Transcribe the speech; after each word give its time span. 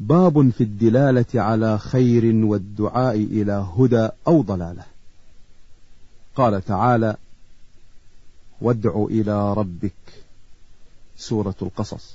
باب 0.00 0.50
في 0.50 0.64
الدلالة 0.64 1.42
على 1.42 1.78
خير 1.78 2.34
والدعاء 2.44 3.16
إلى 3.16 3.66
هدى 3.78 4.08
أو 4.26 4.42
ضلالة. 4.42 4.84
قال 6.36 6.64
تعالى 6.64 7.16
وادع 8.60 9.06
إلى 9.10 9.52
ربك 9.54 9.92
سورة 11.16 11.54
القصص. 11.62 12.14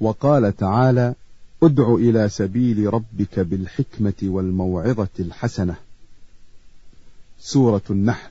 وقال 0.00 0.56
تعالى 0.56 1.14
ادع 1.62 1.94
إلى 1.94 2.28
سبيل 2.28 2.94
ربك 2.94 3.40
بالحكمة 3.40 4.14
والموعظة 4.22 5.08
الحسنة. 5.20 5.76
سورة 7.40 7.82
النحل. 7.90 8.30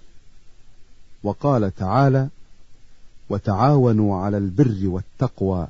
وقال 1.24 1.76
تعالى 1.76 2.28
وتعاونوا 3.30 4.18
على 4.18 4.38
البر 4.38 4.80
والتقوى. 4.84 5.68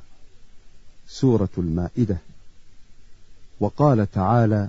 سورة 1.08 1.48
المائدة. 1.58 2.18
وقال 3.60 4.12
تعالى 4.12 4.68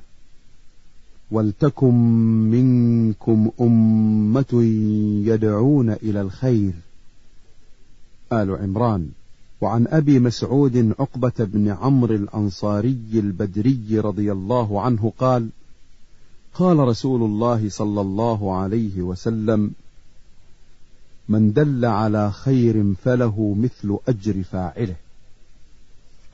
ولتكن 1.32 1.94
منكم 2.52 3.52
أمة 3.62 4.64
يدعون 5.26 5.90
إلى 5.90 6.22
الخير. 6.22 6.74
آل 8.34 8.52
عمران. 8.52 9.10
وعن 9.62 9.88
أبي 9.88 10.20
مسعود 10.20 10.94
عقبة 11.00 11.34
بن 11.40 11.70
عمرو 11.70 12.16
الأنصاري 12.16 12.98
البدري 13.14 14.00
رضي 14.00 14.32
الله 14.32 14.82
عنه 14.82 15.14
قال 15.20 15.50
قال 16.54 16.80
رسول 16.80 17.24
الله 17.24 17.70
صلى 17.70 18.02
الله 18.02 18.58
عليه 18.58 19.02
وسلم 19.02 19.72
من 21.30 21.54
دل 21.54 21.86
على 21.86 22.32
خير 22.32 22.94
فله 23.04 23.56
مثل 23.60 23.98
أجر 24.08 24.44
فاعله. 24.44 24.96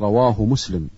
رواه 0.02 0.45
مسلم. 0.45 0.89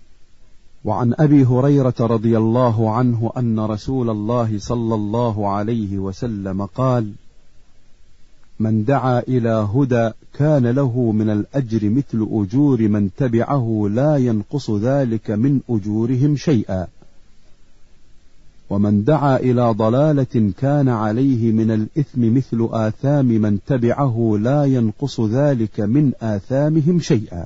وعن 0.85 1.13
أبي 1.19 1.45
هريرة 1.45 1.93
رضي 1.99 2.37
الله 2.37 2.91
عنه 2.91 3.31
أن 3.37 3.59
رسول 3.59 4.09
الله 4.09 4.59
صلى 4.59 4.95
الله 4.95 5.49
عليه 5.49 5.99
وسلم 5.99 6.65
قال 6.65 7.11
من 8.59 8.85
دعا 8.85 9.19
إلى 9.19 9.67
هدى 9.75 10.11
كان 10.33 10.67
له 10.67 11.11
من 11.11 11.29
الأجر 11.29 11.89
مثل 11.89 12.27
أجور 12.31 12.87
من 12.87 13.09
تبعه 13.17 13.87
لا 13.91 14.17
ينقص 14.17 14.71
ذلك 14.71 15.31
من 15.31 15.61
أجورهم 15.69 16.35
شيئا. 16.35 16.87
ومن 18.69 19.03
دعا 19.03 19.37
إلى 19.37 19.71
ضلالة 19.71 20.51
كان 20.57 20.89
عليه 20.89 21.51
من 21.51 21.71
الإثم 21.71 22.35
مثل 22.35 22.69
آثام 22.71 23.25
من 23.25 23.59
تبعه 23.67 24.37
لا 24.41 24.65
ينقص 24.65 25.21
ذلك 25.21 25.79
من 25.79 26.11
آثامهم 26.21 26.99
شيئا. 26.99 27.45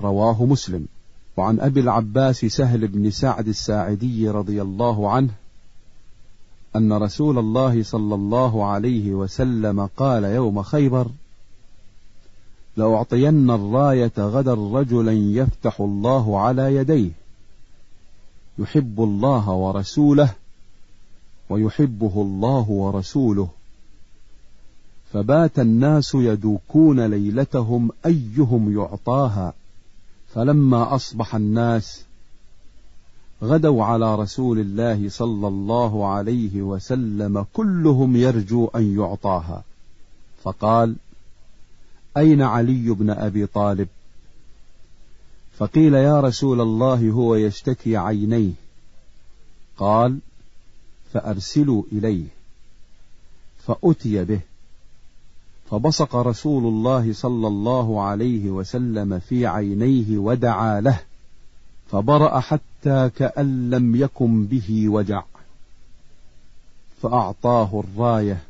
رواه 0.00 0.44
مسلم. 0.44 0.86
وعن 1.36 1.60
أبي 1.60 1.80
العباس 1.80 2.44
سهل 2.44 2.86
بن 2.86 3.10
سعد 3.10 3.48
الساعدي 3.48 4.30
رضي 4.30 4.62
الله 4.62 5.10
عنه 5.10 5.30
أن 6.76 6.92
رسول 6.92 7.38
الله 7.38 7.82
صلى 7.82 8.14
الله 8.14 8.64
عليه 8.64 9.14
وسلم 9.14 9.86
قال 9.96 10.24
يوم 10.24 10.62
خيبر 10.62 11.08
لأعطين 12.76 13.50
الراية 13.50 14.12
غدا 14.18 14.54
رجلا 14.54 15.12
يفتح 15.12 15.80
الله 15.80 16.40
على 16.40 16.76
يديه 16.76 17.10
يحب 18.58 19.00
الله 19.00 19.50
ورسوله 19.50 20.34
ويحبه 21.50 22.12
الله 22.22 22.70
ورسوله. 22.70 23.48
فبات 25.12 25.58
الناس 25.58 26.14
يدوكون 26.14 27.00
ليلتهم 27.06 27.90
أيهم 28.06 28.72
يعطاها. 28.72 29.52
فلما 30.34 30.94
أصبح 30.94 31.34
الناس 31.34 32.04
غدوا 33.42 33.84
على 33.84 34.14
رسول 34.14 34.58
الله 34.58 35.08
صلى 35.08 35.48
الله 35.48 36.06
عليه 36.06 36.62
وسلم 36.62 37.46
كلهم 37.52 38.16
يرجو 38.16 38.66
أن 38.66 38.98
يعطاها. 38.98 39.62
فقال 40.42 40.96
أين 42.16 42.42
علي 42.42 42.90
بن 42.90 43.10
أبي 43.10 43.46
طالب؟ 43.46 43.88
فقيل 45.58 45.94
يا 45.94 46.20
رسول 46.20 46.60
الله 46.60 47.10
هو 47.10 47.34
يشتكي 47.34 47.96
عينيه. 47.96 48.52
قال 49.78 50.18
فأرسلوا 51.12 51.82
إليه 51.92 52.26
فأتي 53.66 54.24
به. 54.24 54.40
فبصق 55.70 56.16
رسول 56.16 56.64
الله 56.64 57.12
صلى 57.12 57.46
الله 57.46 58.02
عليه 58.02 58.50
وسلم 58.50 59.18
في 59.18 59.46
عينيه 59.46 60.18
ودعا 60.18 60.80
له 60.80 61.00
فبرأ 61.90 62.40
حتى 62.40 63.10
كأن 63.16 63.70
لم 63.70 63.96
يكن 63.96 64.46
به 64.46 64.88
وجع. 64.88 65.22
فأعطاه 67.02 67.80
الراية 67.80 68.42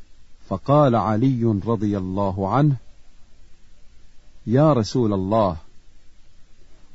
فقال 0.47 0.95
علي 0.95 1.59
رضي 1.65 1.97
الله 1.97 2.49
عنه 2.49 2.75
يا 4.47 4.73
رسول 4.73 5.13
الله 5.13 5.57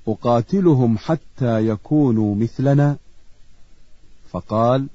أقاتلهم 0.08 0.98
حتى 0.98 1.69
يكونوا 1.69 2.34
مثلنا؟ 2.34 2.97
فقال 4.31 4.87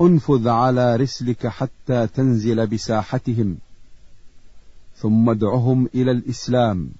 انفذ 0.00 0.48
على 0.48 0.96
رسلك 0.96 1.46
حتى 1.46 2.06
تنزل 2.06 2.66
بساحتهم. 2.66 3.56
ثم 4.96 5.30
ادعهم 5.30 5.88
إلى 5.94 6.10
الإسلام 6.10 6.90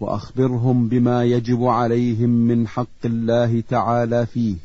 وأخبرهم 0.00 0.88
بما 0.88 1.24
يجب 1.24 1.64
عليهم 1.64 2.30
من 2.30 2.68
حق 2.68 3.04
الله 3.04 3.60
تعالى 3.60 4.26
فيه. 4.26 4.56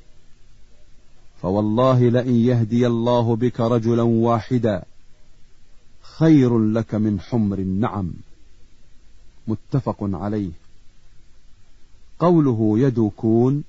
فوالله 1.41 2.09
لئن 2.09 2.35
يهدي 2.35 2.87
الله 2.87 3.35
بك 3.35 3.59
رجلا 3.59 4.01
واحدا 4.01 4.83
خير 6.01 6.59
لك 6.59 6.95
من 6.95 7.19
حمر 7.19 7.59
النعم. 7.59 8.13
متفق 9.47 9.97
عليه. 10.01 10.51
قوله 12.19 12.79
يدوكون 12.79 13.63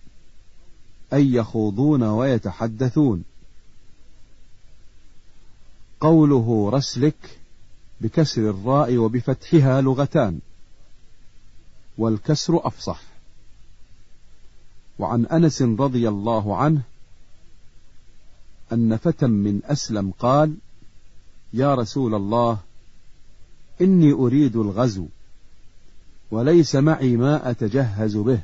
أي 1.13 1.33
يخوضون 1.33 2.03
ويتحدثون. 2.03 3.25
قوله 6.01 6.71
رسلك 6.73 7.42
بكسر 8.03 8.51
الراء 8.51 8.97
وبفتحها 8.97 9.81
لغتان 9.81 10.39
والكسر 11.99 12.67
أفصح. 12.67 13.03
وعن 14.99 15.27
أنس 15.27 15.63
رضي 15.63 16.09
الله 16.09 16.57
عنه 16.57 16.83
أن 18.73 18.97
فتى 18.97 19.27
من 19.27 19.61
أسلم 19.65 20.13
قال 20.19 20.55
يا 21.53 21.75
رسول 21.75 22.15
الله 22.15 22.59
إني 23.81 24.13
أريد 24.13 24.57
الغزو 24.57 25.07
وليس 26.31 26.75
معي 26.77 27.17
ما 27.17 27.51
أتجهز 27.51 28.17
به. 28.17 28.41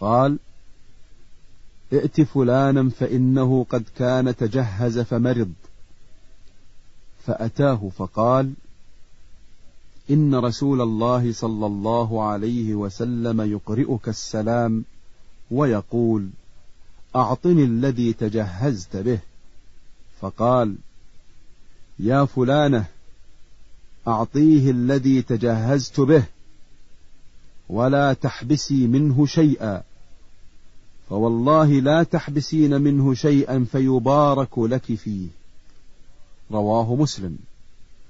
قال 0.00 0.38
ائت 1.92 2.20
فلانا 2.20 2.90
فإنه 2.90 3.66
قد 3.70 3.84
كان 3.96 4.36
تجهز 4.36 4.98
فمرض. 4.98 5.52
فأتاه 7.28 7.90
فقال 7.98 8.52
إن 10.10 10.34
رسول 10.34 10.80
الله 10.80 11.32
صلى 11.32 11.66
الله 11.66 12.22
عليه 12.22 12.74
وسلم 12.74 13.40
يقرئك 13.40 14.08
السلام 14.08 14.84
ويقول 15.50 16.28
أعطني 17.16 17.64
الذي 17.64 18.12
تجهزت 18.12 18.96
به. 18.96 19.18
فقال 20.20 20.76
يا 21.98 22.24
فلانة 22.24 22.86
أعطيه 24.08 24.70
الذي 24.70 25.22
تجهزت 25.22 26.00
به 26.00 26.24
ولا 27.68 28.12
تحبسي 28.12 28.86
منه 28.86 29.26
شيئا. 29.26 29.82
فوالله 31.10 31.66
لا 31.66 32.02
تحبسين 32.02 32.80
منه 32.80 33.14
شيئا 33.14 33.66
فيبارك 33.72 34.58
لك 34.58 34.94
فيه. 34.94 35.37
رواه 36.50 36.94
مسلم. 36.94 37.38